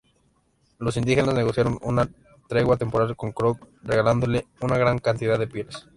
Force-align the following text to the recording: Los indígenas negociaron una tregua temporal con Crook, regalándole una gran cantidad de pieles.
Los 0.79 0.97
indígenas 0.97 1.35
negociaron 1.35 1.77
una 1.83 2.09
tregua 2.49 2.75
temporal 2.75 3.15
con 3.15 3.33
Crook, 3.33 3.67
regalándole 3.83 4.47
una 4.59 4.75
gran 4.79 4.97
cantidad 4.97 5.37
de 5.37 5.45
pieles. 5.45 5.85